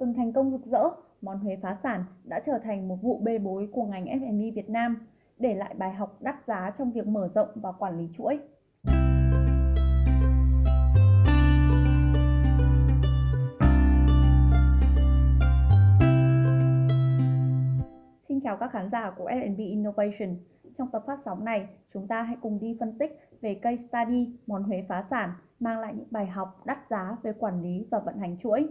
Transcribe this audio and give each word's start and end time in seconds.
Từng 0.00 0.14
thành 0.14 0.32
công 0.32 0.50
rực 0.50 0.66
rỡ, 0.66 0.90
món 1.22 1.38
Huế 1.38 1.56
phá 1.62 1.76
sản 1.82 2.04
đã 2.24 2.40
trở 2.46 2.58
thành 2.64 2.88
một 2.88 2.96
vụ 3.02 3.18
bê 3.18 3.38
bối 3.38 3.68
của 3.72 3.84
ngành 3.84 4.04
F&B 4.04 4.54
Việt 4.54 4.70
Nam, 4.70 5.06
để 5.38 5.54
lại 5.54 5.74
bài 5.78 5.92
học 5.92 6.18
đắt 6.20 6.34
giá 6.46 6.72
trong 6.78 6.92
việc 6.92 7.06
mở 7.06 7.28
rộng 7.34 7.48
và 7.54 7.72
quản 7.72 7.98
lý 7.98 8.08
chuỗi. 8.16 8.38
Xin 18.28 18.40
chào 18.40 18.56
các 18.56 18.70
khán 18.72 18.88
giả 18.92 19.10
của 19.10 19.28
F&B 19.28 19.58
Innovation. 19.58 20.36
Trong 20.78 20.88
tập 20.92 21.02
phát 21.06 21.18
sóng 21.24 21.44
này, 21.44 21.68
chúng 21.94 22.06
ta 22.06 22.22
hãy 22.22 22.36
cùng 22.42 22.58
đi 22.60 22.76
phân 22.80 22.98
tích 22.98 23.18
về 23.40 23.54
case 23.54 23.82
study 23.88 24.38
món 24.46 24.62
Huế 24.62 24.84
phá 24.88 25.04
sản 25.10 25.30
mang 25.60 25.78
lại 25.78 25.94
những 25.96 26.08
bài 26.10 26.26
học 26.26 26.62
đắt 26.64 26.78
giá 26.90 27.16
về 27.22 27.32
quản 27.38 27.62
lý 27.62 27.86
và 27.90 27.98
vận 27.98 28.18
hành 28.18 28.36
chuỗi. 28.42 28.68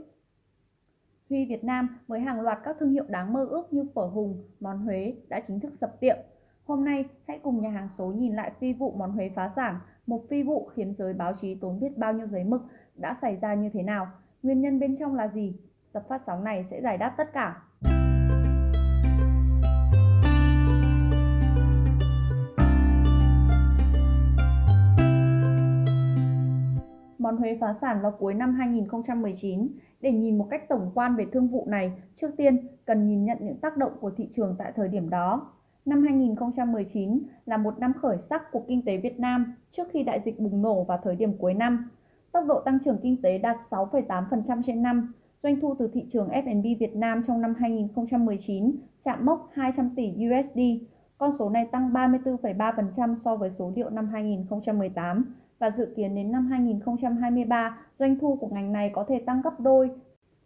Huy 1.29 1.45
Việt 1.45 1.63
Nam 1.63 1.99
với 2.07 2.19
hàng 2.19 2.41
loạt 2.41 2.59
các 2.63 2.75
thương 2.79 2.91
hiệu 2.91 3.03
đáng 3.07 3.33
mơ 3.33 3.45
ước 3.49 3.73
như 3.73 3.85
phở 3.95 4.05
Hùng, 4.05 4.43
món 4.59 4.77
Huế 4.77 5.13
đã 5.29 5.41
chính 5.47 5.59
thức 5.59 5.73
sập 5.81 5.99
tiệm. 5.99 6.17
Hôm 6.65 6.85
nay, 6.85 7.05
hãy 7.27 7.39
cùng 7.43 7.61
nhà 7.61 7.69
hàng 7.69 7.89
số 7.97 8.05
nhìn 8.05 8.35
lại 8.35 8.51
phi 8.59 8.73
vụ 8.73 8.91
món 8.91 9.11
Huế 9.11 9.31
phá 9.35 9.51
sản, 9.55 9.79
một 10.07 10.21
phi 10.29 10.43
vụ 10.43 10.69
khiến 10.75 10.93
giới 10.97 11.13
báo 11.13 11.33
chí 11.41 11.55
tốn 11.55 11.79
biết 11.79 11.97
bao 11.97 12.13
nhiêu 12.13 12.27
giấy 12.27 12.43
mực 12.43 12.61
đã 12.95 13.17
xảy 13.21 13.37
ra 13.41 13.53
như 13.53 13.69
thế 13.73 13.83
nào, 13.83 14.07
nguyên 14.43 14.61
nhân 14.61 14.79
bên 14.79 14.97
trong 14.99 15.15
là 15.15 15.27
gì. 15.27 15.55
Tập 15.93 16.03
phát 16.09 16.21
sóng 16.27 16.43
này 16.43 16.65
sẽ 16.71 16.81
giải 16.81 16.97
đáp 16.97 17.13
tất 17.17 17.33
cả. 17.33 17.61
Món 27.29 27.37
Huế 27.37 27.57
phá 27.61 27.75
sản 27.81 28.01
vào 28.01 28.11
cuối 28.19 28.33
năm 28.33 28.53
2019. 28.53 29.67
Để 30.01 30.11
nhìn 30.11 30.37
một 30.37 30.47
cách 30.49 30.69
tổng 30.69 30.91
quan 30.95 31.15
về 31.15 31.25
thương 31.31 31.47
vụ 31.47 31.65
này, 31.67 31.91
trước 32.21 32.27
tiên 32.37 32.67
cần 32.85 33.07
nhìn 33.07 33.25
nhận 33.25 33.37
những 33.41 33.57
tác 33.57 33.77
động 33.77 33.91
của 33.99 34.11
thị 34.17 34.29
trường 34.35 34.55
tại 34.59 34.71
thời 34.75 34.87
điểm 34.87 35.09
đó. 35.09 35.51
Năm 35.85 36.03
2019 36.03 37.23
là 37.45 37.57
một 37.57 37.79
năm 37.79 37.93
khởi 38.01 38.17
sắc 38.29 38.51
của 38.51 38.63
kinh 38.67 38.81
tế 38.85 38.97
Việt 38.97 39.19
Nam 39.19 39.55
trước 39.71 39.83
khi 39.91 40.03
đại 40.03 40.21
dịch 40.25 40.39
bùng 40.39 40.61
nổ 40.61 40.83
vào 40.83 40.99
thời 41.03 41.15
điểm 41.15 41.33
cuối 41.37 41.53
năm. 41.53 41.89
Tốc 42.31 42.43
độ 42.47 42.59
tăng 42.59 42.79
trưởng 42.85 42.97
kinh 43.03 43.21
tế 43.21 43.37
đạt 43.37 43.57
6,8% 43.69 44.61
trên 44.67 44.81
năm. 44.81 45.13
Doanh 45.43 45.59
thu 45.59 45.75
từ 45.79 45.89
thị 45.93 46.05
trường 46.13 46.29
F&B 46.29 46.79
Việt 46.79 46.95
Nam 46.95 47.23
trong 47.27 47.41
năm 47.41 47.53
2019 47.59 48.71
chạm 49.03 49.25
mốc 49.25 49.49
200 49.53 49.89
tỷ 49.95 50.11
USD. 50.11 50.59
Con 51.17 51.31
số 51.39 51.49
này 51.49 51.67
tăng 51.71 51.93
34,3% 51.93 53.15
so 53.25 53.35
với 53.35 53.51
số 53.59 53.71
liệu 53.75 53.89
năm 53.89 54.07
2018 54.07 55.35
và 55.59 55.71
dự 55.77 55.93
kiến 55.95 56.15
đến 56.15 56.31
năm 56.31 56.47
2023, 56.47 57.77
doanh 57.99 58.19
thu 58.19 58.35
của 58.35 58.47
ngành 58.47 58.71
này 58.71 58.91
có 58.93 59.05
thể 59.07 59.23
tăng 59.25 59.41
gấp 59.41 59.59
đôi, 59.59 59.89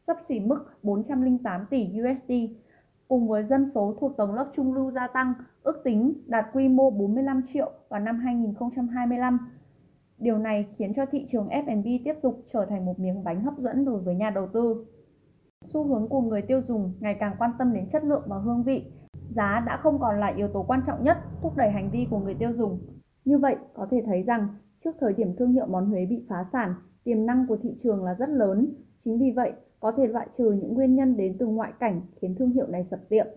sắp 0.07 0.17
xỉ 0.27 0.39
mức 0.39 0.65
408 0.83 1.65
tỷ 1.69 1.89
USD. 1.99 2.31
Cùng 3.07 3.27
với 3.27 3.43
dân 3.43 3.71
số 3.75 3.95
thuộc 3.99 4.17
tầng 4.17 4.33
lớp 4.33 4.51
trung 4.55 4.73
lưu 4.73 4.91
gia 4.91 5.07
tăng, 5.07 5.33
ước 5.63 5.81
tính 5.83 6.13
đạt 6.25 6.45
quy 6.53 6.67
mô 6.67 6.89
45 6.89 7.41
triệu 7.53 7.71
vào 7.89 7.99
năm 7.99 8.19
2025. 8.19 9.39
Điều 10.17 10.37
này 10.37 10.67
khiến 10.77 10.93
cho 10.95 11.05
thị 11.11 11.27
trường 11.31 11.47
F&B 11.47 11.85
tiếp 12.05 12.13
tục 12.21 12.43
trở 12.53 12.65
thành 12.65 12.85
một 12.85 12.99
miếng 12.99 13.23
bánh 13.23 13.41
hấp 13.41 13.57
dẫn 13.57 13.85
đối 13.85 14.01
với 14.01 14.15
nhà 14.15 14.29
đầu 14.29 14.47
tư. 14.53 14.85
Xu 15.65 15.83
hướng 15.83 16.07
của 16.07 16.21
người 16.21 16.41
tiêu 16.41 16.61
dùng 16.61 16.93
ngày 16.99 17.15
càng 17.19 17.35
quan 17.39 17.51
tâm 17.59 17.73
đến 17.73 17.89
chất 17.91 18.03
lượng 18.03 18.23
và 18.27 18.37
hương 18.37 18.63
vị. 18.63 18.91
Giá 19.29 19.63
đã 19.65 19.77
không 19.77 19.99
còn 19.99 20.19
là 20.19 20.27
yếu 20.27 20.47
tố 20.47 20.63
quan 20.63 20.81
trọng 20.87 21.03
nhất 21.03 21.17
thúc 21.41 21.57
đẩy 21.57 21.71
hành 21.71 21.89
vi 21.89 22.07
của 22.09 22.19
người 22.19 22.33
tiêu 22.33 22.53
dùng. 22.53 22.79
Như 23.25 23.37
vậy, 23.37 23.55
có 23.73 23.87
thể 23.91 24.03
thấy 24.05 24.23
rằng 24.23 24.47
Trước 24.83 24.95
thời 24.99 25.13
điểm 25.13 25.35
thương 25.37 25.51
hiệu 25.51 25.65
món 25.65 25.85
Huế 25.85 26.05
bị 26.05 26.23
phá 26.29 26.45
sản, 26.51 26.73
tiềm 27.03 27.25
năng 27.25 27.47
của 27.47 27.57
thị 27.57 27.69
trường 27.83 28.03
là 28.03 28.13
rất 28.13 28.29
lớn. 28.29 28.73
Chính 29.05 29.19
vì 29.19 29.31
vậy, 29.31 29.51
có 29.79 29.91
thể 29.91 30.07
loại 30.07 30.27
trừ 30.37 30.51
những 30.51 30.73
nguyên 30.73 30.95
nhân 30.95 31.17
đến 31.17 31.35
từ 31.39 31.45
ngoại 31.45 31.73
cảnh 31.79 32.01
khiến 32.15 32.35
thương 32.35 32.49
hiệu 32.49 32.67
này 32.67 32.87
sập 32.91 33.09
tiệm. 33.09 33.27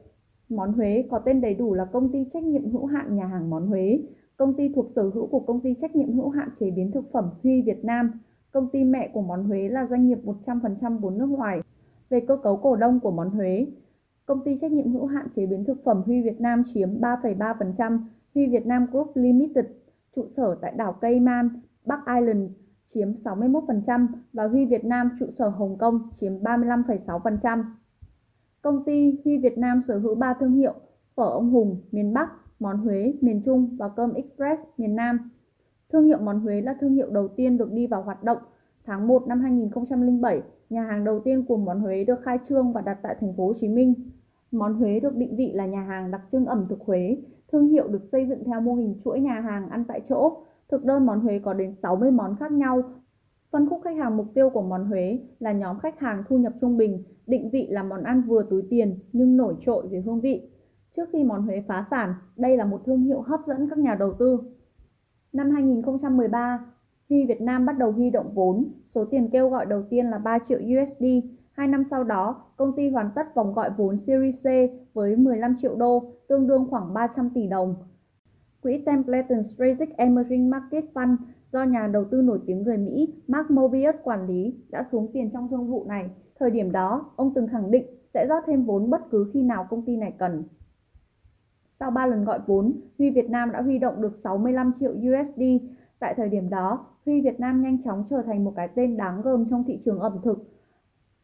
Món 0.48 0.72
Huế 0.72 1.04
có 1.10 1.18
tên 1.18 1.40
đầy 1.40 1.54
đủ 1.54 1.74
là 1.74 1.84
Công 1.84 2.12
ty 2.12 2.24
trách 2.32 2.42
nhiệm 2.42 2.70
hữu 2.70 2.86
hạn 2.86 3.16
nhà 3.16 3.26
hàng 3.26 3.50
Món 3.50 3.66
Huế, 3.66 4.00
công 4.36 4.54
ty 4.54 4.72
thuộc 4.74 4.86
sở 4.96 5.02
hữu 5.02 5.26
của 5.26 5.40
Công 5.40 5.60
ty 5.60 5.74
trách 5.80 5.96
nhiệm 5.96 6.12
hữu 6.12 6.28
hạn 6.28 6.48
chế 6.60 6.70
biến 6.70 6.90
thực 6.92 7.12
phẩm 7.12 7.30
Huy 7.42 7.62
Việt 7.62 7.84
Nam. 7.84 8.10
Công 8.52 8.68
ty 8.72 8.84
mẹ 8.84 9.10
của 9.12 9.22
Món 9.22 9.44
Huế 9.44 9.68
là 9.68 9.86
doanh 9.90 10.06
nghiệp 10.06 10.18
100% 10.24 10.98
vốn 10.98 11.18
nước 11.18 11.26
ngoài. 11.26 11.60
Về 12.08 12.20
cơ 12.20 12.36
cấu 12.36 12.56
cổ 12.56 12.76
đông 12.76 13.00
của 13.00 13.10
Món 13.10 13.30
Huế, 13.30 13.66
Công 14.26 14.44
ty 14.44 14.58
trách 14.60 14.72
nhiệm 14.72 14.92
hữu 14.92 15.06
hạn 15.06 15.26
chế 15.36 15.46
biến 15.46 15.64
thực 15.64 15.84
phẩm 15.84 16.02
Huy 16.06 16.22
Việt 16.22 16.40
Nam 16.40 16.62
chiếm 16.74 17.00
3,3%, 17.00 17.98
Huy 18.34 18.46
Việt 18.46 18.66
Nam 18.66 18.86
Group 18.92 19.10
Limited 19.14 19.66
trụ 20.16 20.26
sở 20.36 20.54
tại 20.60 20.72
đảo 20.76 20.92
Cayman, 20.92 21.48
Bắc 21.84 22.00
Island 22.18 22.50
chiếm 22.94 23.08
61% 23.24 24.06
và 24.32 24.46
Huy 24.48 24.66
Việt 24.66 24.84
Nam 24.84 25.10
trụ 25.20 25.26
sở 25.38 25.48
Hồng 25.48 25.78
Kông 25.78 26.08
chiếm 26.20 26.32
35,6%. 26.32 27.64
Công 28.62 28.84
ty 28.84 29.20
Huy 29.24 29.38
Việt 29.38 29.58
Nam 29.58 29.82
sở 29.88 29.98
hữu 29.98 30.14
3 30.14 30.34
thương 30.40 30.52
hiệu 30.52 30.74
phở 31.14 31.30
ông 31.30 31.50
Hùng 31.50 31.80
miền 31.92 32.14
Bắc, 32.14 32.30
món 32.60 32.78
Huế 32.78 33.14
miền 33.20 33.42
Trung 33.44 33.76
và 33.78 33.88
cơm 33.88 34.12
Express 34.12 34.62
miền 34.78 34.96
Nam. 34.96 35.30
Thương 35.92 36.04
hiệu 36.04 36.18
món 36.18 36.40
Huế 36.40 36.60
là 36.60 36.74
thương 36.80 36.94
hiệu 36.94 37.10
đầu 37.10 37.28
tiên 37.28 37.58
được 37.58 37.72
đi 37.72 37.86
vào 37.86 38.02
hoạt 38.02 38.22
động. 38.22 38.38
Tháng 38.84 39.08
1 39.08 39.26
năm 39.26 39.40
2007, 39.40 40.42
nhà 40.70 40.82
hàng 40.82 41.04
đầu 41.04 41.20
tiên 41.20 41.44
của 41.48 41.56
món 41.56 41.80
Huế 41.80 42.04
được 42.04 42.20
khai 42.22 42.38
trương 42.48 42.72
và 42.72 42.80
đặt 42.80 42.98
tại 43.02 43.16
thành 43.20 43.34
phố 43.36 43.46
Hồ 43.46 43.54
Chí 43.60 43.68
Minh. 43.68 43.94
Món 44.52 44.74
Huế 44.74 45.00
được 45.00 45.16
định 45.16 45.36
vị 45.36 45.52
là 45.52 45.66
nhà 45.66 45.82
hàng 45.82 46.10
đặc 46.10 46.20
trưng 46.32 46.46
ẩm 46.46 46.66
thực 46.68 46.80
Huế, 46.80 47.16
Thương 47.52 47.68
hiệu 47.68 47.88
được 47.88 48.02
xây 48.12 48.26
dựng 48.26 48.44
theo 48.44 48.60
mô 48.60 48.74
hình 48.74 48.94
chuỗi 49.04 49.20
nhà 49.20 49.40
hàng 49.40 49.68
ăn 49.68 49.84
tại 49.88 50.00
chỗ. 50.08 50.36
Thực 50.68 50.84
đơn 50.84 51.06
món 51.06 51.20
Huế 51.20 51.38
có 51.38 51.54
đến 51.54 51.74
60 51.82 52.10
món 52.10 52.36
khác 52.36 52.52
nhau. 52.52 52.82
Phân 53.50 53.68
khúc 53.68 53.80
khách 53.84 53.96
hàng 53.96 54.16
mục 54.16 54.26
tiêu 54.34 54.50
của 54.50 54.62
món 54.62 54.84
Huế 54.84 55.18
là 55.38 55.52
nhóm 55.52 55.78
khách 55.78 55.98
hàng 55.98 56.22
thu 56.28 56.38
nhập 56.38 56.52
trung 56.60 56.76
bình, 56.76 57.02
định 57.26 57.50
vị 57.50 57.66
là 57.70 57.82
món 57.82 58.02
ăn 58.02 58.22
vừa 58.22 58.42
túi 58.50 58.62
tiền 58.70 58.98
nhưng 59.12 59.36
nổi 59.36 59.56
trội 59.60 59.88
về 59.88 60.00
hương 60.00 60.20
vị. 60.20 60.50
Trước 60.96 61.08
khi 61.12 61.24
món 61.24 61.42
Huế 61.42 61.62
phá 61.68 61.86
sản, 61.90 62.14
đây 62.36 62.56
là 62.56 62.64
một 62.64 62.82
thương 62.84 63.02
hiệu 63.02 63.20
hấp 63.20 63.40
dẫn 63.46 63.68
các 63.68 63.78
nhà 63.78 63.94
đầu 63.94 64.12
tư. 64.12 64.40
Năm 65.32 65.50
2013, 65.50 66.66
Huy 67.08 67.26
Việt 67.26 67.40
Nam 67.40 67.66
bắt 67.66 67.78
đầu 67.78 67.92
huy 67.92 68.10
động 68.10 68.30
vốn, 68.34 68.64
số 68.88 69.04
tiền 69.04 69.28
kêu 69.32 69.48
gọi 69.48 69.66
đầu 69.66 69.82
tiên 69.90 70.06
là 70.06 70.18
3 70.18 70.38
triệu 70.48 70.58
USD, 70.58 71.04
Hai 71.56 71.68
năm 71.68 71.84
sau 71.90 72.04
đó, 72.04 72.42
công 72.56 72.72
ty 72.76 72.88
hoàn 72.88 73.10
tất 73.14 73.34
vòng 73.34 73.54
gọi 73.54 73.70
vốn 73.76 73.98
Series 73.98 74.46
C 74.46 74.48
với 74.94 75.16
15 75.16 75.56
triệu 75.62 75.76
đô, 75.76 76.12
tương 76.28 76.46
đương 76.46 76.66
khoảng 76.70 76.94
300 76.94 77.30
tỷ 77.34 77.46
đồng. 77.46 77.74
Quỹ 78.62 78.82
Templeton 78.86 79.44
Strategic 79.44 79.96
Emerging 79.96 80.50
Market 80.50 80.84
Fund 80.94 81.16
do 81.52 81.64
nhà 81.64 81.86
đầu 81.86 82.04
tư 82.04 82.22
nổi 82.22 82.40
tiếng 82.46 82.62
người 82.62 82.76
Mỹ 82.76 83.14
Mark 83.28 83.50
Mobius 83.50 83.94
quản 84.02 84.26
lý 84.26 84.54
đã 84.70 84.86
xuống 84.92 85.10
tiền 85.12 85.30
trong 85.32 85.48
thương 85.48 85.70
vụ 85.70 85.84
này. 85.88 86.10
Thời 86.38 86.50
điểm 86.50 86.72
đó, 86.72 87.10
ông 87.16 87.32
từng 87.34 87.48
khẳng 87.48 87.70
định 87.70 87.86
sẽ 88.14 88.26
rót 88.28 88.42
thêm 88.46 88.64
vốn 88.64 88.90
bất 88.90 89.10
cứ 89.10 89.30
khi 89.32 89.42
nào 89.42 89.66
công 89.70 89.82
ty 89.82 89.96
này 89.96 90.12
cần. 90.18 90.44
Sau 91.80 91.90
3 91.90 92.06
lần 92.06 92.24
gọi 92.24 92.40
vốn, 92.46 92.72
Huy 92.98 93.10
Việt 93.10 93.30
Nam 93.30 93.52
đã 93.52 93.62
huy 93.62 93.78
động 93.78 94.02
được 94.02 94.18
65 94.24 94.72
triệu 94.80 94.92
USD. 94.92 95.42
Tại 95.98 96.14
thời 96.16 96.28
điểm 96.28 96.50
đó, 96.50 96.86
Huy 97.06 97.20
Việt 97.20 97.40
Nam 97.40 97.62
nhanh 97.62 97.82
chóng 97.82 98.04
trở 98.10 98.22
thành 98.22 98.44
một 98.44 98.52
cái 98.56 98.68
tên 98.74 98.96
đáng 98.96 99.22
gờm 99.22 99.44
trong 99.50 99.64
thị 99.64 99.80
trường 99.84 100.00
ẩm 100.00 100.18
thực 100.24 100.38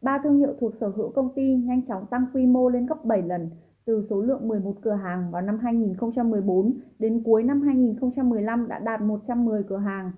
Ba 0.03 0.19
thương 0.23 0.37
hiệu 0.37 0.53
thuộc 0.59 0.73
sở 0.79 0.87
hữu 0.87 1.09
công 1.09 1.29
ty 1.35 1.55
nhanh 1.55 1.81
chóng 1.87 2.05
tăng 2.05 2.25
quy 2.33 2.45
mô 2.45 2.69
lên 2.69 2.85
gấp 2.85 3.05
7 3.05 3.21
lần, 3.21 3.49
từ 3.85 4.07
số 4.09 4.21
lượng 4.21 4.47
11 4.47 4.73
cửa 4.81 4.93
hàng 4.93 5.31
vào 5.31 5.41
năm 5.41 5.59
2014 5.59 6.73
đến 6.99 7.23
cuối 7.23 7.43
năm 7.43 7.61
2015 7.61 8.67
đã 8.67 8.79
đạt 8.79 9.01
110 9.01 9.63
cửa 9.63 9.77
hàng. 9.77 10.11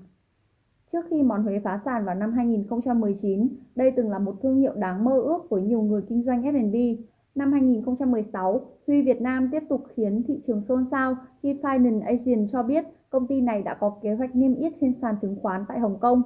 Trước 0.92 1.06
khi 1.10 1.22
món 1.24 1.44
Huế 1.44 1.60
phá 1.64 1.80
sản 1.86 2.06
vào 2.06 2.16
năm 2.16 2.34
2019, 2.34 3.48
đây 3.76 3.92
từng 3.96 4.10
là 4.10 4.20
một 4.20 4.36
thương 4.42 4.56
hiệu 4.56 4.74
đáng 4.76 5.04
mơ 5.04 5.20
ước 5.20 5.50
với 5.50 5.62
nhiều 5.62 5.82
người 5.82 6.02
kinh 6.10 6.24
doanh 6.24 6.42
F&B. 6.42 7.02
Năm 7.36 7.52
2016, 7.52 8.62
Huy 8.88 9.02
Việt 9.02 9.22
Nam 9.22 9.50
tiếp 9.52 9.64
tục 9.70 9.84
khiến 9.96 10.24
thị 10.28 10.42
trường 10.48 10.62
xôn 10.68 10.86
xao 10.92 11.16
khi 11.44 11.54
Finance 11.54 12.02
Asian 12.02 12.48
cho 12.52 12.64
biết 12.64 12.86
công 13.10 13.28
ty 13.28 13.42
này 13.42 13.62
đã 13.62 13.74
có 13.74 13.98
kế 14.02 14.14
hoạch 14.14 14.36
niêm 14.36 14.56
yết 14.56 14.74
trên 14.82 14.94
sàn 15.02 15.16
chứng 15.22 15.36
khoán 15.42 15.66
tại 15.68 15.80
Hồng 15.80 15.98
Kông 16.00 16.22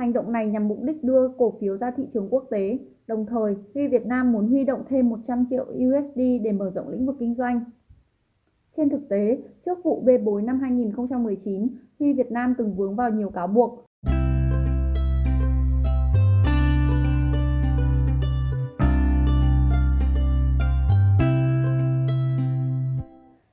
Hành 0.00 0.12
động 0.12 0.32
này 0.32 0.46
nhằm 0.46 0.68
mục 0.68 0.78
đích 0.82 1.04
đưa 1.04 1.28
cổ 1.28 1.54
phiếu 1.60 1.76
ra 1.76 1.90
thị 1.96 2.02
trường 2.14 2.28
quốc 2.30 2.44
tế, 2.50 2.78
đồng 3.06 3.26
thời 3.26 3.56
khi 3.74 3.88
Việt 3.88 4.06
Nam 4.06 4.32
muốn 4.32 4.48
huy 4.48 4.64
động 4.64 4.82
thêm 4.88 5.08
100 5.08 5.46
triệu 5.50 5.62
USD 5.62 6.20
để 6.42 6.52
mở 6.52 6.70
rộng 6.74 6.88
lĩnh 6.88 7.06
vực 7.06 7.16
kinh 7.18 7.34
doanh. 7.34 7.60
Trên 8.76 8.88
thực 8.88 9.08
tế, 9.08 9.38
trước 9.64 9.78
vụ 9.84 10.00
bê 10.00 10.18
bối 10.18 10.42
năm 10.42 10.60
2019, 10.60 11.68
Huy 11.98 12.12
Việt 12.12 12.32
Nam 12.32 12.54
từng 12.58 12.74
vướng 12.74 12.96
vào 12.96 13.10
nhiều 13.10 13.30
cáo 13.30 13.46
buộc. 13.46 13.84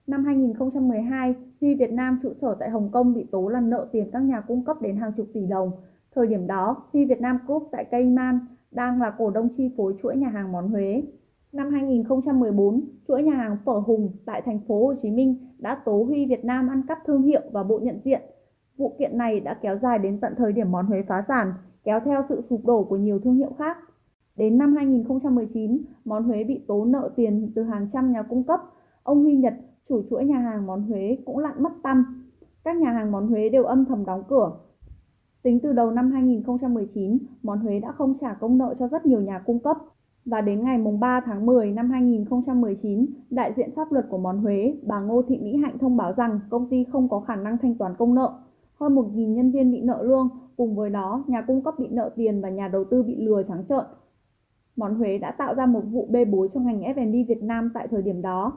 Năm 0.08 0.26
2012, 0.26 1.36
Huy 1.62 1.76
Việt 1.76 1.92
Nam 1.92 2.20
trụ 2.24 2.34
sở 2.42 2.56
tại 2.60 2.70
Hồng 2.70 2.90
Kông 2.92 3.14
bị 3.14 3.26
tố 3.32 3.48
là 3.48 3.62
nợ 3.62 3.88
tiền 3.92 4.10
các 4.14 4.20
nhà 4.20 4.42
cung 4.42 4.66
cấp 4.66 4.82
đến 4.82 4.98
hàng 4.98 5.12
chục 5.18 5.28
tỷ 5.34 5.46
đồng, 5.46 5.72
Thời 6.18 6.28
điểm 6.28 6.48
đó, 6.48 6.84
Huy 6.94 7.06
Việt 7.06 7.22
Nam 7.22 7.40
Group 7.48 7.70
tại 7.72 7.86
Cayman 7.86 8.40
đang 8.72 9.02
là 9.02 9.14
cổ 9.18 9.30
đông 9.30 9.50
chi 9.58 9.72
phối 9.78 9.96
chuỗi 10.02 10.16
nhà 10.16 10.30
hàng 10.30 10.52
món 10.52 10.70
Huế. 10.70 11.04
Năm 11.52 11.72
2014, 11.72 12.82
chuỗi 13.08 13.24
nhà 13.24 13.34
hàng 13.34 13.58
Phở 13.66 13.72
Hùng 13.72 14.12
tại 14.26 14.42
thành 14.46 14.60
phố 14.68 14.88
Hồ 14.88 14.94
Chí 15.02 15.12
Minh 15.12 15.36
đã 15.60 15.82
tố 15.86 16.04
Huy 16.04 16.26
Việt 16.26 16.46
Nam 16.46 16.70
ăn 16.70 16.82
cắp 16.88 16.98
thương 17.06 17.22
hiệu 17.22 17.42
và 17.52 17.64
bộ 17.64 17.80
nhận 17.80 18.00
diện. 18.06 18.22
Vụ 18.78 18.96
kiện 19.00 19.18
này 19.18 19.40
đã 19.40 19.54
kéo 19.62 19.78
dài 19.78 20.00
đến 20.00 20.20
tận 20.20 20.34
thời 20.38 20.54
điểm 20.54 20.72
món 20.72 20.86
Huế 20.86 21.02
phá 21.08 21.24
sản, 21.28 21.54
kéo 21.84 22.00
theo 22.06 22.24
sự 22.30 22.42
sụp 22.50 22.66
đổ 22.66 22.84
của 22.84 22.98
nhiều 22.98 23.20
thương 23.20 23.36
hiệu 23.36 23.52
khác. 23.58 23.78
Đến 24.36 24.58
năm 24.58 24.76
2019, 24.76 25.82
Món 26.06 26.24
Huế 26.24 26.44
bị 26.44 26.62
tố 26.68 26.86
nợ 26.86 27.10
tiền 27.16 27.52
từ 27.56 27.64
hàng 27.64 27.88
trăm 27.94 28.12
nhà 28.12 28.24
cung 28.24 28.44
cấp. 28.44 28.60
Ông 29.04 29.24
Huy 29.24 29.36
Nhật, 29.36 29.54
chủ 29.90 30.02
chuỗi 30.10 30.26
nhà 30.26 30.38
hàng 30.38 30.68
Món 30.68 30.82
Huế 30.82 31.18
cũng 31.26 31.38
lặn 31.38 31.64
mất 31.64 31.72
tăm. 31.84 32.26
Các 32.64 32.78
nhà 32.78 32.92
hàng 32.92 33.12
Món 33.12 33.28
Huế 33.28 33.50
đều 33.50 33.64
âm 33.64 33.86
thầm 33.86 34.06
đóng 34.06 34.24
cửa. 34.28 34.52
Tính 35.48 35.60
từ 35.60 35.74
đầu 35.74 35.92
năm 35.92 36.12
2019, 36.12 37.18
Món 37.44 37.60
Huế 37.60 37.80
đã 37.80 37.92
không 37.92 38.14
trả 38.22 38.34
công 38.34 38.58
nợ 38.58 38.76
cho 38.80 38.88
rất 38.88 39.06
nhiều 39.06 39.22
nhà 39.22 39.40
cung 39.40 39.60
cấp. 39.60 39.78
Và 40.26 40.42
đến 40.42 40.64
ngày 40.64 40.78
3 41.00 41.22
tháng 41.26 41.46
10 41.46 41.72
năm 41.72 41.90
2019, 41.90 43.06
đại 43.30 43.54
diện 43.58 43.70
pháp 43.76 43.92
luật 43.92 44.06
của 44.10 44.18
Món 44.18 44.38
Huế, 44.38 44.76
bà 44.84 45.00
Ngô 45.00 45.22
Thị 45.22 45.38
Mỹ 45.38 45.58
Hạnh 45.58 45.78
thông 45.78 45.98
báo 45.98 46.14
rằng 46.18 46.40
công 46.50 46.70
ty 46.70 46.84
không 46.84 47.10
có 47.10 47.20
khả 47.20 47.36
năng 47.36 47.58
thanh 47.58 47.76
toán 47.76 47.96
công 47.98 48.16
nợ. 48.16 48.34
Hơn 48.80 48.96
1.000 48.96 49.34
nhân 49.34 49.52
viên 49.52 49.72
bị 49.72 49.82
nợ 49.82 50.04
lương, 50.04 50.30
cùng 50.58 50.76
với 50.76 50.90
đó 50.90 51.24
nhà 51.28 51.42
cung 51.42 51.62
cấp 51.62 51.74
bị 51.80 51.88
nợ 51.92 52.10
tiền 52.16 52.42
và 52.42 52.50
nhà 52.50 52.68
đầu 52.68 52.84
tư 52.84 53.04
bị 53.04 53.16
lừa 53.16 53.44
trắng 53.44 53.64
trợn. 53.70 53.86
Món 54.76 54.96
Huế 54.96 55.18
đã 55.18 55.32
tạo 55.32 55.56
ra 55.56 55.66
một 55.66 55.82
vụ 55.92 56.08
bê 56.12 56.26
bối 56.26 56.50
cho 56.54 56.60
ngành 56.60 56.82
F&B 56.82 57.28
Việt 57.28 57.44
Nam 57.44 57.72
tại 57.74 57.88
thời 57.88 58.02
điểm 58.02 58.22
đó. 58.22 58.54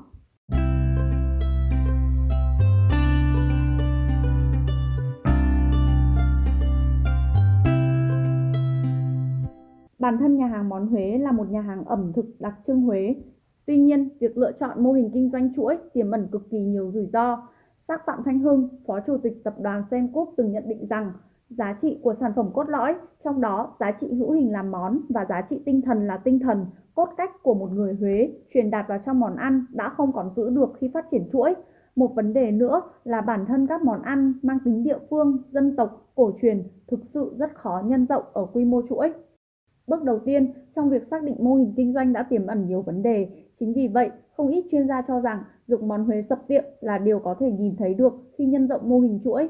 Bản 10.10 10.18
thân 10.18 10.36
nhà 10.36 10.46
hàng 10.46 10.68
Món 10.68 10.86
Huế 10.86 11.18
là 11.18 11.32
một 11.32 11.50
nhà 11.50 11.60
hàng 11.60 11.84
ẩm 11.84 12.12
thực 12.14 12.26
đặc 12.38 12.54
trưng 12.66 12.80
Huế. 12.80 13.14
Tuy 13.66 13.78
nhiên, 13.78 14.08
việc 14.20 14.38
lựa 14.38 14.52
chọn 14.60 14.84
mô 14.84 14.92
hình 14.92 15.10
kinh 15.14 15.30
doanh 15.32 15.54
chuỗi 15.56 15.78
tiềm 15.92 16.10
ẩn 16.10 16.28
cực 16.32 16.50
kỳ 16.50 16.58
nhiều 16.58 16.90
rủi 16.94 17.06
ro. 17.12 17.48
Sắc 17.88 18.06
Phạm 18.06 18.22
Thanh 18.24 18.38
Hưng, 18.38 18.68
Phó 18.86 19.00
Chủ 19.00 19.16
tịch 19.22 19.44
Tập 19.44 19.54
đoàn 19.60 19.82
Semcop 19.90 20.28
từng 20.36 20.52
nhận 20.52 20.68
định 20.68 20.86
rằng 20.88 21.12
giá 21.50 21.78
trị 21.82 21.98
của 22.02 22.14
sản 22.20 22.32
phẩm 22.36 22.50
cốt 22.52 22.68
lõi, 22.68 22.94
trong 23.24 23.40
đó 23.40 23.76
giá 23.80 23.90
trị 24.00 24.14
hữu 24.14 24.32
hình 24.32 24.52
làm 24.52 24.70
món 24.70 25.00
và 25.08 25.26
giá 25.28 25.42
trị 25.50 25.62
tinh 25.64 25.82
thần 25.82 26.06
là 26.06 26.16
tinh 26.16 26.38
thần, 26.38 26.66
cốt 26.94 27.08
cách 27.16 27.30
của 27.42 27.54
một 27.54 27.68
người 27.72 27.94
Huế 27.94 28.32
truyền 28.54 28.70
đạt 28.70 28.88
vào 28.88 28.98
trong 29.06 29.20
món 29.20 29.36
ăn 29.36 29.64
đã 29.72 29.88
không 29.88 30.12
còn 30.12 30.30
giữ 30.36 30.50
được 30.50 30.72
khi 30.80 30.90
phát 30.94 31.06
triển 31.10 31.28
chuỗi. 31.32 31.54
Một 31.96 32.14
vấn 32.14 32.32
đề 32.32 32.50
nữa 32.50 32.82
là 33.04 33.20
bản 33.20 33.46
thân 33.46 33.66
các 33.66 33.82
món 33.82 34.02
ăn 34.02 34.34
mang 34.42 34.58
tính 34.64 34.84
địa 34.84 34.98
phương, 35.10 35.38
dân 35.50 35.76
tộc, 35.76 36.06
cổ 36.14 36.32
truyền 36.42 36.62
thực 36.88 37.00
sự 37.14 37.34
rất 37.38 37.54
khó 37.54 37.82
nhân 37.86 38.06
rộng 38.06 38.24
ở 38.32 38.46
quy 38.52 38.64
mô 38.64 38.82
chuỗi. 38.88 39.12
Bước 39.86 40.02
đầu 40.02 40.18
tiên, 40.18 40.52
trong 40.76 40.90
việc 40.90 41.06
xác 41.10 41.22
định 41.22 41.36
mô 41.38 41.54
hình 41.54 41.72
kinh 41.76 41.92
doanh 41.92 42.12
đã 42.12 42.22
tiềm 42.22 42.46
ẩn 42.46 42.66
nhiều 42.66 42.82
vấn 42.82 43.02
đề. 43.02 43.28
Chính 43.60 43.72
vì 43.72 43.88
vậy, 43.88 44.10
không 44.36 44.48
ít 44.48 44.64
chuyên 44.70 44.88
gia 44.88 45.02
cho 45.08 45.20
rằng 45.20 45.42
việc 45.66 45.82
món 45.82 46.04
Huế 46.04 46.24
sập 46.28 46.48
tiệm 46.48 46.64
là 46.80 46.98
điều 46.98 47.18
có 47.18 47.34
thể 47.40 47.50
nhìn 47.52 47.76
thấy 47.76 47.94
được 47.94 48.12
khi 48.38 48.46
nhân 48.46 48.68
rộng 48.68 48.88
mô 48.88 49.00
hình 49.00 49.20
chuỗi. 49.24 49.48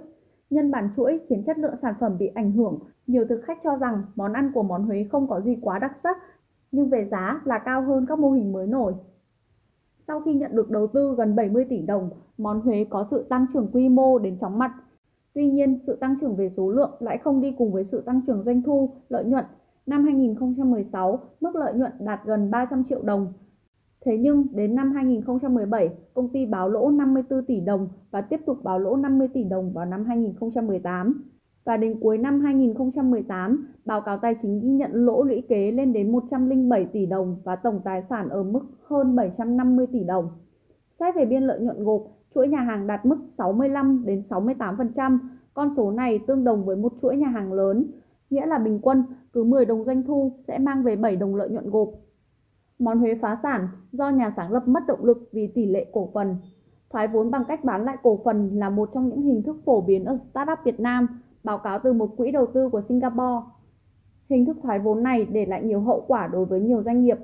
Nhân 0.51 0.71
bản 0.71 0.91
chuỗi 0.97 1.21
khiến 1.29 1.43
chất 1.47 1.59
lượng 1.59 1.75
sản 1.83 1.95
phẩm 2.01 2.19
bị 2.19 2.27
ảnh 2.27 2.53
hưởng. 2.53 2.79
Nhiều 3.07 3.25
thực 3.29 3.41
khách 3.45 3.59
cho 3.65 3.77
rằng 3.77 4.03
món 4.17 4.33
ăn 4.33 4.51
của 4.55 4.63
món 4.63 4.85
Huế 4.85 5.07
không 5.13 5.27
có 5.27 5.41
gì 5.41 5.59
quá 5.61 5.79
đặc 5.79 5.93
sắc, 6.03 6.17
nhưng 6.73 6.89
về 6.89 7.09
giá 7.11 7.41
là 7.45 7.59
cao 7.59 7.83
hơn 7.83 8.07
các 8.09 8.19
mô 8.19 8.31
hình 8.31 8.53
mới 8.53 8.67
nổi. 8.67 8.95
Sau 10.07 10.21
khi 10.21 10.35
nhận 10.35 10.57
được 10.57 10.71
đầu 10.71 10.87
tư 10.87 11.15
gần 11.19 11.37
70 11.37 11.65
tỷ 11.65 11.81
đồng, 11.81 12.11
món 12.39 12.61
Huế 12.61 12.87
có 12.91 13.07
sự 13.11 13.27
tăng 13.29 13.47
trưởng 13.55 13.71
quy 13.73 13.89
mô 13.89 14.19
đến 14.19 14.37
chóng 14.41 14.59
mặt. 14.59 14.73
Tuy 15.35 15.51
nhiên, 15.51 15.79
sự 15.87 15.97
tăng 15.97 16.17
trưởng 16.21 16.37
về 16.37 16.51
số 16.57 16.71
lượng 16.71 16.91
lại 17.01 17.19
không 17.19 17.41
đi 17.41 17.55
cùng 17.59 17.73
với 17.73 17.85
sự 17.93 18.01
tăng 18.01 18.21
trưởng 18.27 18.43
doanh 18.45 18.63
thu, 18.63 18.91
lợi 19.09 19.25
nhuận 19.25 19.45
Năm 19.91 20.05
2016, 20.05 21.19
mức 21.41 21.57
lợi 21.57 21.75
nhuận 21.75 21.93
đạt 22.01 22.21
gần 22.25 22.51
300 22.51 22.85
triệu 22.89 23.03
đồng. 23.03 23.33
Thế 24.05 24.19
nhưng 24.19 24.47
đến 24.53 24.75
năm 24.75 24.93
2017, 24.93 25.91
công 26.15 26.29
ty 26.29 26.47
báo 26.47 26.69
lỗ 26.69 26.91
54 26.91 27.45
tỷ 27.45 27.61
đồng 27.61 27.89
và 28.11 28.21
tiếp 28.21 28.41
tục 28.47 28.59
báo 28.63 28.79
lỗ 28.79 28.97
50 28.97 29.29
tỷ 29.35 29.45
đồng 29.45 29.73
vào 29.73 29.85
năm 29.85 30.05
2018. 30.05 31.23
Và 31.65 31.77
đến 31.77 32.01
cuối 32.01 32.19
năm 32.19 32.41
2018, 32.41 33.67
báo 33.85 34.01
cáo 34.01 34.19
tài 34.19 34.35
chính 34.43 34.61
ghi 34.61 34.69
nhận 34.69 34.91
lỗ 34.93 35.23
lũy 35.23 35.43
kế 35.49 35.71
lên 35.71 35.93
đến 35.93 36.13
107 36.13 36.85
tỷ 36.85 37.07
đồng 37.07 37.37
và 37.45 37.57
tổng 37.57 37.81
tài 37.85 38.03
sản 38.11 38.29
ở 38.29 38.43
mức 38.43 38.63
hơn 38.83 39.17
750 39.17 39.87
tỷ 39.93 40.05
đồng. 40.05 40.29
Xét 41.01 41.15
về 41.17 41.25
biên 41.25 41.43
lợi 41.43 41.61
nhuận 41.61 41.85
gộp, 41.85 42.03
chuỗi 42.35 42.49
nhà 42.49 42.61
hàng 42.61 42.87
đạt 42.87 43.07
mức 43.07 43.19
65 43.39 44.03
đến 44.07 44.23
68%, 44.29 45.19
con 45.55 45.75
số 45.77 45.91
này 45.91 46.21
tương 46.27 46.45
đồng 46.45 46.65
với 46.65 46.77
một 46.77 46.93
chuỗi 47.03 47.17
nhà 47.17 47.29
hàng 47.29 47.53
lớn 47.53 47.87
nghĩa 48.31 48.47
là 48.47 48.59
bình 48.59 48.79
quân 48.83 49.05
cứ 49.33 49.45
10 49.45 49.65
đồng 49.65 49.85
doanh 49.85 50.03
thu 50.03 50.33
sẽ 50.49 50.59
mang 50.59 50.83
về 50.83 50.97
7 50.97 51.17
đồng 51.17 51.35
lợi 51.35 51.49
nhuận 51.49 51.71
gộp. 51.71 51.89
Món 52.79 52.99
Huế 52.99 53.15
phá 53.23 53.39
sản 53.43 53.69
do 53.93 54.11
nhà 54.11 54.33
sáng 54.37 54.53
lập 54.53 54.69
mất 54.69 54.87
động 54.87 55.05
lực 55.05 55.29
vì 55.33 55.47
tỷ 55.55 55.67
lệ 55.67 55.87
cổ 55.93 56.11
phần. 56.15 56.37
Thoái 56.91 57.09
vốn 57.09 57.31
bằng 57.31 57.45
cách 57.49 57.65
bán 57.65 57.85
lại 57.85 57.97
cổ 58.03 58.21
phần 58.25 58.51
là 58.59 58.71
một 58.71 58.91
trong 58.95 59.09
những 59.09 59.23
hình 59.23 59.43
thức 59.43 59.57
phổ 59.65 59.81
biến 59.81 60.05
ở 60.05 60.19
startup 60.31 60.59
Việt 60.65 60.81
Nam, 60.81 61.07
báo 61.45 61.59
cáo 61.59 61.79
từ 61.79 61.93
một 61.93 62.17
quỹ 62.17 62.31
đầu 62.31 62.47
tư 62.47 62.69
của 62.69 62.83
Singapore. 62.89 63.47
Hình 64.31 64.47
thức 64.47 64.57
thoái 64.63 64.79
vốn 64.79 65.03
này 65.03 65.27
để 65.33 65.47
lại 65.47 65.63
nhiều 65.65 65.81
hậu 65.81 66.05
quả 66.07 66.27
đối 66.27 66.45
với 66.45 66.61
nhiều 66.61 66.83
doanh 66.83 67.03
nghiệp. 67.03 67.19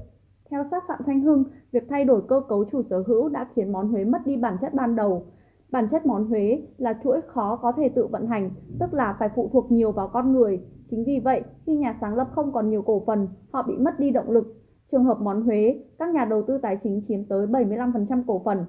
Theo 0.50 0.64
sát 0.70 0.84
Phạm 0.88 1.00
Thanh 1.06 1.20
Hưng, 1.20 1.44
việc 1.72 1.82
thay 1.88 2.04
đổi 2.04 2.22
cơ 2.28 2.40
cấu 2.48 2.64
chủ 2.64 2.82
sở 2.90 3.04
hữu 3.06 3.28
đã 3.28 3.48
khiến 3.56 3.72
món 3.72 3.88
Huế 3.88 4.04
mất 4.04 4.26
đi 4.26 4.36
bản 4.36 4.56
chất 4.60 4.74
ban 4.74 4.96
đầu. 4.96 5.22
Bản 5.70 5.88
chất 5.90 6.06
món 6.06 6.24
Huế 6.24 6.62
là 6.78 6.98
chuỗi 7.04 7.20
khó 7.26 7.56
có 7.56 7.72
thể 7.72 7.88
tự 7.88 8.06
vận 8.06 8.26
hành, 8.26 8.50
tức 8.80 8.94
là 8.94 9.16
phải 9.18 9.28
phụ 9.34 9.50
thuộc 9.52 9.72
nhiều 9.72 9.92
vào 9.92 10.08
con 10.08 10.32
người, 10.32 10.60
Chính 10.90 11.04
vì 11.04 11.20
vậy, 11.24 11.42
khi 11.66 11.76
nhà 11.76 11.98
sáng 12.00 12.14
lập 12.14 12.28
không 12.34 12.52
còn 12.52 12.70
nhiều 12.70 12.82
cổ 12.82 13.02
phần, 13.06 13.28
họ 13.52 13.62
bị 13.62 13.76
mất 13.76 14.00
đi 14.00 14.10
động 14.10 14.30
lực. 14.30 14.54
Trường 14.92 15.04
hợp 15.04 15.20
món 15.20 15.42
Huế, 15.42 15.84
các 15.98 16.14
nhà 16.14 16.24
đầu 16.24 16.42
tư 16.42 16.58
tài 16.62 16.78
chính 16.82 17.02
chiếm 17.08 17.24
tới 17.24 17.46
75% 17.46 18.22
cổ 18.26 18.42
phần. 18.44 18.64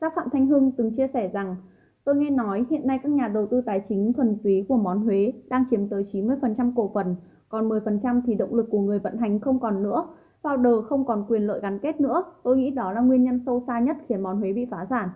Tác 0.00 0.12
Phạm 0.16 0.28
Thanh 0.32 0.46
Hưng 0.46 0.72
từng 0.72 0.96
chia 0.96 1.08
sẻ 1.14 1.30
rằng, 1.32 1.56
tôi 2.04 2.16
nghe 2.16 2.30
nói 2.30 2.64
hiện 2.70 2.86
nay 2.86 2.98
các 3.02 3.12
nhà 3.12 3.28
đầu 3.28 3.46
tư 3.46 3.60
tài 3.66 3.82
chính 3.88 4.12
thuần 4.12 4.36
túy 4.42 4.64
của 4.68 4.76
món 4.76 5.00
Huế 5.00 5.32
đang 5.48 5.64
chiếm 5.70 5.88
tới 5.88 6.04
90% 6.12 6.72
cổ 6.76 6.90
phần, 6.94 7.16
còn 7.48 7.68
10% 7.68 8.20
thì 8.26 8.34
động 8.34 8.54
lực 8.54 8.66
của 8.70 8.80
người 8.80 8.98
vận 8.98 9.16
hành 9.16 9.40
không 9.40 9.60
còn 9.60 9.82
nữa. 9.82 10.04
Founder 10.42 10.82
không 10.82 11.06
còn 11.06 11.24
quyền 11.28 11.46
lợi 11.46 11.60
gắn 11.60 11.78
kết 11.78 12.00
nữa. 12.00 12.24
Tôi 12.42 12.56
nghĩ 12.56 12.70
đó 12.70 12.92
là 12.92 13.00
nguyên 13.00 13.24
nhân 13.24 13.40
sâu 13.46 13.62
xa 13.66 13.80
nhất 13.80 13.96
khiến 14.08 14.22
món 14.22 14.36
Huế 14.36 14.52
bị 14.52 14.66
phá 14.70 14.86
sản. 14.90 15.08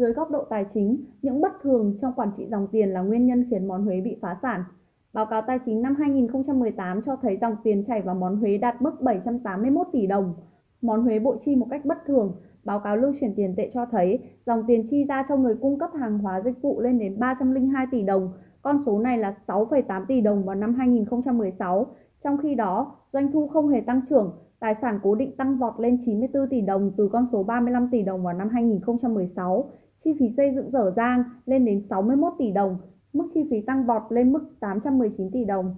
Dưới 0.00 0.12
góc 0.12 0.30
độ 0.30 0.44
tài 0.44 0.66
chính, 0.74 1.04
những 1.22 1.40
bất 1.40 1.52
thường 1.62 1.98
trong 2.02 2.12
quản 2.16 2.30
trị 2.36 2.46
dòng 2.50 2.68
tiền 2.72 2.88
là 2.88 3.00
nguyên 3.00 3.26
nhân 3.26 3.46
khiến 3.50 3.68
món 3.68 3.84
Huế 3.84 4.00
bị 4.00 4.16
phá 4.22 4.36
sản. 4.42 4.64
Báo 5.12 5.26
cáo 5.26 5.42
tài 5.42 5.58
chính 5.66 5.82
năm 5.82 5.94
2018 5.98 7.02
cho 7.06 7.16
thấy 7.16 7.38
dòng 7.40 7.56
tiền 7.64 7.84
chảy 7.84 8.02
vào 8.02 8.14
món 8.14 8.36
Huế 8.36 8.58
đạt 8.58 8.82
mức 8.82 9.00
781 9.00 9.86
tỷ 9.92 10.06
đồng. 10.06 10.34
Món 10.82 11.02
Huế 11.02 11.18
bội 11.18 11.36
chi 11.44 11.56
một 11.56 11.66
cách 11.70 11.84
bất 11.84 11.98
thường. 12.06 12.32
Báo 12.64 12.80
cáo 12.80 12.96
lưu 12.96 13.12
chuyển 13.20 13.34
tiền 13.34 13.54
tệ 13.56 13.70
cho 13.74 13.86
thấy 13.86 14.18
dòng 14.46 14.64
tiền 14.66 14.86
chi 14.90 15.04
ra 15.04 15.26
cho 15.28 15.36
người 15.36 15.54
cung 15.54 15.78
cấp 15.78 15.90
hàng 15.94 16.18
hóa 16.18 16.40
dịch 16.40 16.62
vụ 16.62 16.80
lên 16.80 16.98
đến 16.98 17.18
302 17.18 17.86
tỷ 17.90 18.02
đồng. 18.02 18.32
Con 18.62 18.82
số 18.86 18.98
này 18.98 19.18
là 19.18 19.34
6,8 19.46 20.04
tỷ 20.08 20.20
đồng 20.20 20.44
vào 20.44 20.56
năm 20.56 20.74
2016. 20.74 21.86
Trong 22.24 22.38
khi 22.38 22.54
đó, 22.54 22.96
doanh 23.12 23.32
thu 23.32 23.48
không 23.48 23.68
hề 23.68 23.80
tăng 23.80 24.00
trưởng, 24.10 24.32
tài 24.60 24.74
sản 24.82 25.00
cố 25.02 25.14
định 25.14 25.36
tăng 25.36 25.58
vọt 25.58 25.80
lên 25.80 25.98
94 26.06 26.48
tỷ 26.48 26.60
đồng 26.60 26.92
từ 26.96 27.08
con 27.08 27.26
số 27.32 27.42
35 27.42 27.88
tỷ 27.92 28.02
đồng 28.02 28.22
vào 28.22 28.34
năm 28.34 28.48
2016 28.48 29.70
chi 30.04 30.16
phí 30.18 30.26
xây 30.36 30.54
dựng 30.54 30.70
dở 30.70 30.92
dang 30.96 31.24
lên 31.46 31.64
đến 31.64 31.82
61 31.90 32.32
tỷ 32.38 32.52
đồng, 32.52 32.76
mức 33.12 33.28
chi 33.34 33.46
phí 33.50 33.60
tăng 33.60 33.86
vọt 33.86 34.02
lên 34.10 34.32
mức 34.32 34.40
819 34.60 35.30
tỷ 35.30 35.44
đồng. 35.44 35.74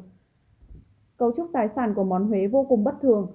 Cấu 1.16 1.32
trúc 1.36 1.50
tài 1.52 1.68
sản 1.76 1.94
của 1.94 2.04
món 2.04 2.26
Huế 2.26 2.46
vô 2.46 2.66
cùng 2.68 2.84
bất 2.84 2.94
thường. 3.00 3.26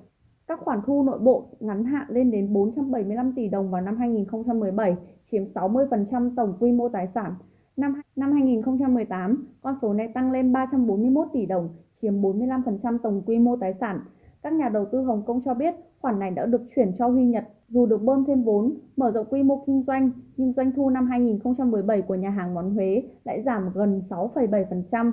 Các 0.48 0.60
khoản 0.60 0.79
thu 0.86 1.03
nội 1.03 1.20
bộ 1.20 1.46
ngắn 1.60 1.84
hạn 1.84 2.06
lên 2.10 2.32
đến 2.32 2.53
475 2.53 3.34
tỷ 3.36 3.48
đồng 3.48 3.72
vào 3.72 3.82
năm 3.82 3.98
2017, 3.98 4.96
chiếm 5.32 5.44
60% 5.53 6.36
tổng 6.36 6.53
quy 6.60 6.72
mô 6.72 6.89
tài 6.89 7.08
sản. 7.15 7.34
Năm, 7.77 8.01
năm 8.15 8.32
2018, 8.32 9.48
con 9.62 9.75
số 9.82 9.94
này 9.94 10.08
tăng 10.08 10.32
lên 10.32 10.53
341 10.53 11.27
tỷ 11.34 11.46
đồng, 11.46 11.70
chiếm 12.01 12.22
45% 12.22 12.98
tổng 13.03 13.22
quy 13.25 13.39
mô 13.39 13.56
tài 13.56 13.74
sản. 13.79 14.00
Các 14.41 14.53
nhà 14.53 14.70
đầu 14.70 14.86
tư 14.91 15.01
Hồng 15.01 15.24
Kông 15.25 15.41
cho 15.46 15.53
biết 15.53 15.75
khoản 16.00 16.20
này 16.20 16.32
đã 16.32 16.46
được 16.46 16.62
chuyển 16.75 16.91
cho 16.98 17.08
Huy 17.08 17.25
Nhật 17.25 17.48
dù 17.70 17.86
được 17.86 18.04
bơm 18.04 18.26
thêm 18.26 18.44
vốn, 18.44 18.78
mở 18.98 19.12
rộng 19.12 19.28
quy 19.30 19.44
mô 19.44 19.64
kinh 19.68 19.84
doanh, 19.88 20.12
nhưng 20.38 20.54
doanh 20.54 20.72
thu 20.72 20.90
năm 20.90 21.08
2017 21.08 22.02
của 22.02 22.16
nhà 22.16 22.30
hàng 22.30 22.54
Món 22.54 22.74
Huế 22.74 23.04
lại 23.24 23.44
giảm 23.46 23.70
gần 23.74 24.02
6,7%. 24.10 25.12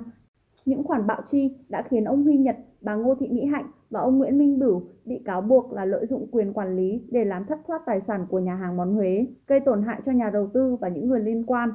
Những 0.65 0.83
khoản 0.83 1.07
bạo 1.07 1.21
chi 1.31 1.57
đã 1.69 1.83
khiến 1.89 2.03
ông 2.03 2.23
Huy 2.23 2.37
Nhật, 2.37 2.57
bà 2.81 2.95
Ngô 2.95 3.15
Thị 3.15 3.27
Mỹ 3.27 3.45
Hạnh 3.45 3.65
và 3.89 3.99
ông 3.99 4.17
Nguyễn 4.17 4.37
Minh 4.37 4.59
Bửu 4.59 4.81
bị 5.05 5.21
cáo 5.25 5.41
buộc 5.41 5.73
là 5.73 5.85
lợi 5.85 6.05
dụng 6.09 6.27
quyền 6.31 6.53
quản 6.53 6.75
lý 6.75 7.01
để 7.11 7.25
làm 7.25 7.45
thất 7.45 7.59
thoát 7.67 7.81
tài 7.85 8.01
sản 8.07 8.25
của 8.29 8.39
nhà 8.39 8.55
hàng 8.55 8.77
Món 8.77 8.93
Huế, 8.95 9.27
gây 9.47 9.59
tổn 9.59 9.83
hại 9.83 10.01
cho 10.05 10.11
nhà 10.11 10.29
đầu 10.29 10.47
tư 10.53 10.75
và 10.75 10.89
những 10.89 11.07
người 11.07 11.19
liên 11.19 11.43
quan. 11.45 11.69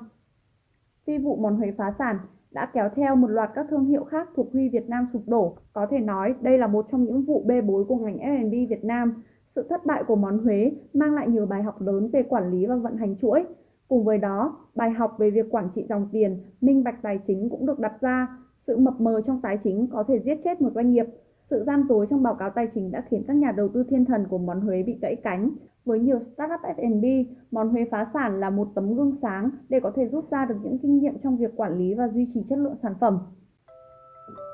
Phi 1.07 1.19
vụ 1.19 1.37
Món 1.37 1.57
Huế 1.57 1.73
phá 1.79 1.95
sản 1.99 2.17
đã 2.51 2.71
kéo 2.75 2.89
theo 2.97 3.17
một 3.17 3.29
loạt 3.29 3.51
các 3.55 3.67
thương 3.71 3.85
hiệu 3.85 4.05
khác 4.05 4.29
thuộc 4.35 4.53
Huy 4.53 4.69
Việt 4.69 4.89
Nam 4.89 5.07
sụp 5.13 5.23
đổ. 5.27 5.57
Có 5.73 5.87
thể 5.91 5.99
nói 5.99 6.35
đây 6.41 6.59
là 6.59 6.67
một 6.67 6.87
trong 6.93 7.05
những 7.05 7.23
vụ 7.23 7.43
bê 7.47 7.61
bối 7.61 7.85
của 7.85 7.97
ngành 7.97 8.19
F&B 8.19 8.71
Việt 8.71 8.85
Nam 8.85 9.23
sự 9.61 9.67
thất 9.69 9.87
bại 9.87 10.05
của 10.07 10.17
món 10.17 10.39
Huế 10.39 10.73
mang 10.95 11.15
lại 11.15 11.29
nhiều 11.29 11.47
bài 11.47 11.63
học 11.63 11.81
lớn 11.81 12.09
về 12.13 12.23
quản 12.29 12.51
lý 12.51 12.67
và 12.67 12.77
vận 12.77 12.97
hành 12.97 13.17
chuỗi. 13.23 13.45
Cùng 13.89 14.05
với 14.05 14.19
đó, 14.19 14.57
bài 14.75 14.91
học 14.91 15.17
về 15.19 15.31
việc 15.31 15.47
quản 15.51 15.69
trị 15.75 15.87
dòng 15.89 16.09
tiền, 16.13 16.39
minh 16.61 16.85
bạch 16.85 17.03
tài 17.03 17.19
chính 17.27 17.49
cũng 17.49 17.67
được 17.67 17.79
đặt 17.79 17.93
ra. 18.01 18.29
Sự 18.67 18.77
mập 18.77 19.01
mờ 19.01 19.21
trong 19.27 19.41
tài 19.41 19.59
chính 19.65 19.87
có 19.87 20.05
thể 20.09 20.21
giết 20.25 20.41
chết 20.45 20.61
một 20.61 20.71
doanh 20.75 20.91
nghiệp. 20.91 21.07
Sự 21.51 21.65
gian 21.67 21.85
dối 21.89 22.07
trong 22.11 22.23
báo 22.23 22.35
cáo 22.35 22.51
tài 22.51 22.69
chính 22.75 22.91
đã 22.91 23.05
khiến 23.11 23.25
các 23.27 23.37
nhà 23.37 23.53
đầu 23.53 23.69
tư 23.69 23.85
thiên 23.89 24.05
thần 24.05 24.27
của 24.31 24.39
món 24.39 24.61
Huế 24.61 24.83
bị 24.83 24.99
gãy 25.03 25.17
cánh. 25.23 25.51
Với 25.85 25.99
nhiều 26.01 26.19
startup 26.35 26.61
F&B, 26.77 27.05
món 27.51 27.69
Huế 27.69 27.85
phá 27.91 28.07
sản 28.15 28.41
là 28.41 28.51
một 28.51 28.69
tấm 28.75 28.95
gương 28.95 29.17
sáng 29.23 29.51
để 29.69 29.81
có 29.81 29.93
thể 29.97 30.05
rút 30.05 30.31
ra 30.31 30.45
được 30.45 30.57
những 30.63 30.79
kinh 30.79 30.99
nghiệm 30.99 31.19
trong 31.23 31.37
việc 31.37 31.57
quản 31.57 31.79
lý 31.79 31.95
và 31.95 32.09
duy 32.09 32.29
trì 32.35 32.45
chất 32.49 32.59
lượng 32.59 32.77
sản 32.83 32.95
phẩm. 33.01 33.19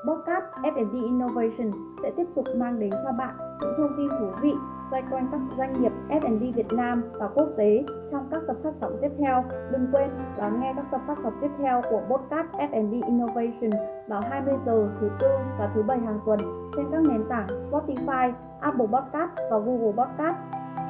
Podcast 0.07 0.45
F&B 0.63 0.93
Innovation 0.93 1.71
sẽ 2.03 2.11
tiếp 2.17 2.25
tục 2.35 2.45
mang 2.55 2.79
đến 2.79 2.89
cho 3.03 3.11
bạn 3.17 3.35
những 3.61 3.73
thông 3.77 3.91
tin 3.97 4.07
thú 4.19 4.27
vị 4.43 4.76
xoay 4.91 5.03
quanh 5.11 5.27
các 5.31 5.39
doanh 5.57 5.81
nghiệp 5.81 5.91
F&B 6.09 6.55
Việt 6.55 6.73
Nam 6.73 7.03
và 7.19 7.27
quốc 7.27 7.47
tế 7.57 7.83
trong 8.11 8.27
các 8.31 8.41
tập 8.47 8.55
phát 8.63 8.73
sóng 8.81 8.97
tiếp 9.01 9.11
theo. 9.19 9.43
Đừng 9.71 9.87
quên 9.91 10.09
đón 10.37 10.51
nghe 10.61 10.73
các 10.75 10.85
tập 10.91 11.01
phát 11.07 11.17
sóng 11.23 11.33
tiếp 11.41 11.51
theo 11.59 11.81
của 11.89 12.01
podcast 12.09 12.47
F&B 12.71 13.05
Innovation 13.05 13.69
vào 14.07 14.21
20 14.29 14.53
giờ 14.65 14.89
thứ 14.99 15.09
tư 15.19 15.27
và 15.59 15.69
thứ 15.75 15.83
bảy 15.83 15.99
hàng 15.99 16.19
tuần 16.25 16.39
trên 16.75 16.85
các 16.91 17.01
nền 17.09 17.23
tảng 17.29 17.47
Spotify, 17.71 18.31
Apple 18.59 18.85
Podcast 18.85 19.31
và 19.51 19.57
Google 19.59 20.05
Podcast. 20.05 20.37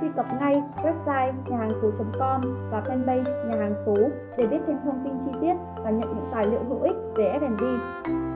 Truy 0.01 0.07
cập 0.15 0.25
ngay 0.39 0.63
website 0.83 1.33
nhà 1.47 1.57
hàng 1.57 1.71
số.com 1.81 2.41
và 2.71 2.81
fanpage 2.81 3.23
nhà 3.23 3.59
hàng 3.59 3.73
số 3.85 3.95
để 4.37 4.47
biết 4.47 4.59
thêm 4.67 4.77
thông 4.85 5.01
tin 5.03 5.13
chi 5.25 5.31
tiết 5.41 5.53
và 5.83 5.89
nhận 5.89 6.15
những 6.15 6.29
tài 6.31 6.47
liệu 6.47 6.63
hữu 6.69 6.81
ích 6.81 6.95
về 7.15 7.39
F&B. 7.39 8.26